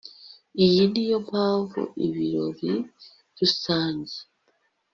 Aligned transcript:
Iyi 0.65 0.81
niyo 0.91 1.17
mpamvu 1.27 1.81
ibirori 2.07 2.73
rusange 3.37 4.15